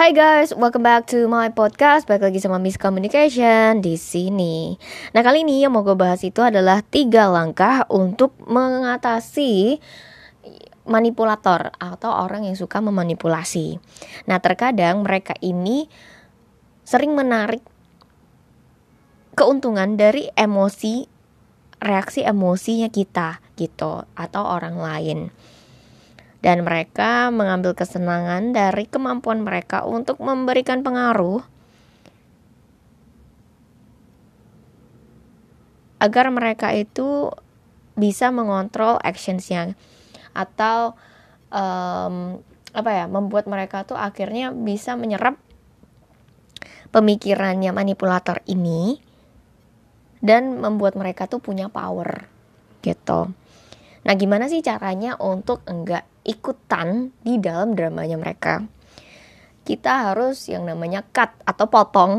[0.00, 2.08] Hai guys, welcome back to my podcast.
[2.08, 4.72] Balik lagi sama Miss Communication di sini.
[5.12, 9.76] Nah kali ini yang mau gue bahas itu adalah tiga langkah untuk mengatasi
[10.88, 13.76] manipulator atau orang yang suka memanipulasi.
[14.24, 15.84] Nah terkadang mereka ini
[16.80, 17.60] sering menarik
[19.36, 21.04] keuntungan dari emosi,
[21.76, 25.28] reaksi emosinya kita gitu atau orang lain
[26.40, 31.44] dan mereka mengambil kesenangan dari kemampuan mereka untuk memberikan pengaruh
[36.00, 37.28] agar mereka itu
[37.92, 39.76] bisa mengontrol actionsnya
[40.32, 40.96] atau
[41.52, 42.40] um,
[42.72, 45.36] apa ya membuat mereka tuh akhirnya bisa menyerap
[46.94, 49.02] pemikirannya manipulator ini
[50.24, 52.28] dan membuat mereka tuh punya power
[52.80, 53.32] gitu.
[54.10, 58.66] Nah, gimana sih caranya untuk enggak ikutan di dalam dramanya mereka?
[59.62, 62.18] Kita harus yang namanya cut atau potong.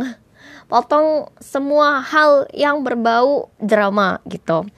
[0.71, 4.71] Potong semua hal yang berbau drama gitu.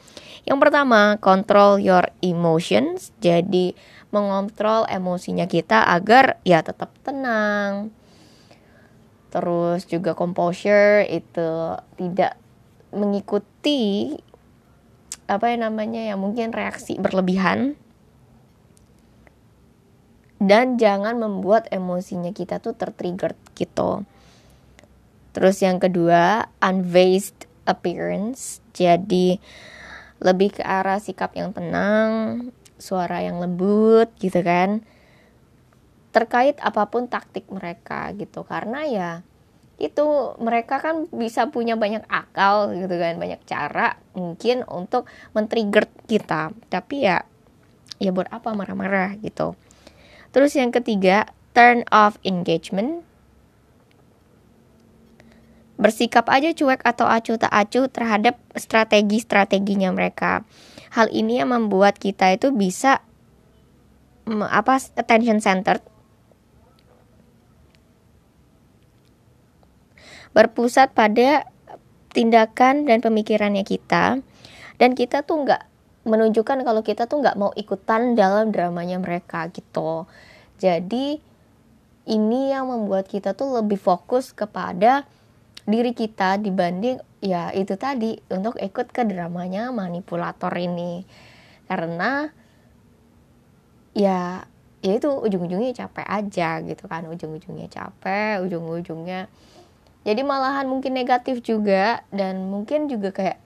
[0.50, 3.14] Yang pertama, control your emotions.
[3.22, 3.78] Jadi,
[4.09, 7.94] mengontrol emosinya kita agar ya tetap tenang.
[9.30, 12.42] Terus juga composure itu tidak
[12.90, 14.18] mengikuti
[15.28, 17.80] apa yang namanya ya mungkin reaksi berlebihan
[20.44, 24.04] dan jangan membuat emosinya kita tuh tertrigger gitu.
[25.32, 28.60] Terus yang kedua, unveiled appearance.
[28.76, 29.40] Jadi
[30.20, 32.12] lebih ke arah sikap yang tenang,
[32.76, 34.84] suara yang lembut gitu kan.
[36.12, 38.44] Terkait apa pun taktik mereka gitu.
[38.44, 39.12] Karena ya
[39.80, 46.53] itu mereka kan bisa punya banyak akal gitu kan banyak cara mungkin untuk men-trigger kita.
[46.69, 47.25] Tapi ya
[48.02, 49.58] ya buat apa marah-marah gitu.
[50.33, 53.06] Terus yang ketiga turn off engagement.
[55.78, 60.46] Bersikap aja cuek atau acuh tak acuh terhadap strategi-strateginya mereka.
[60.94, 63.02] Hal ini yang membuat kita itu bisa
[64.29, 65.81] apa attention centered.
[70.34, 71.46] Berpusat pada
[72.13, 74.22] tindakan dan pemikirannya kita.
[74.78, 75.63] Dan kita tuh nggak
[76.03, 80.06] menunjukkan kalau kita tuh nggak mau ikutan dalam dramanya mereka gitu.
[80.59, 81.19] Jadi
[82.03, 85.07] ini yang membuat kita tuh lebih fokus kepada
[85.63, 91.07] diri kita dibanding ya itu tadi untuk ikut ke dramanya manipulator ini.
[91.66, 92.28] Karena
[93.96, 94.44] ya
[94.84, 97.07] ya itu ujung-ujungnya capek aja gitu kan.
[97.07, 99.31] Ujung-ujungnya capek ujung-ujungnya
[100.03, 103.40] jadi malahan mungkin negatif juga dan mungkin juga kayak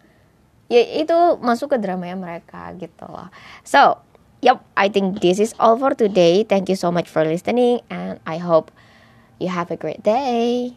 [0.68, 3.30] ya itu masuk ke dramanya mereka gitu loh.
[3.64, 4.02] So
[4.42, 6.44] yep I think this is all for today.
[6.44, 8.74] Thank you so much for listening and I hope
[9.38, 10.76] you have a great day